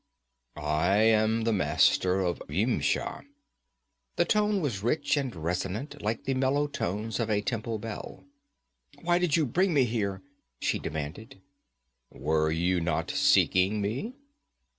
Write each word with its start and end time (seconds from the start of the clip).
'I 0.55 0.95
am 0.95 1.43
the 1.43 1.53
Master 1.53 2.21
of 2.21 2.41
Yimsha.' 2.49 3.23
The 4.15 4.25
tone 4.25 4.59
was 4.59 4.81
rich 4.81 5.15
and 5.15 5.35
resonant, 5.35 6.01
like 6.01 6.23
the 6.23 6.33
mellow 6.33 6.65
tones 6.65 7.19
of 7.19 7.29
a 7.29 7.39
temple 7.43 7.77
bell. 7.77 8.25
'Why 9.03 9.19
did 9.19 9.35
you 9.37 9.45
bring 9.45 9.75
me 9.75 9.83
here?' 9.83 10.23
she 10.59 10.79
demanded. 10.79 11.39
'Were 12.09 12.49
you 12.49 12.81
not 12.81 13.11
seeking 13.11 13.79
me?' 13.79 14.15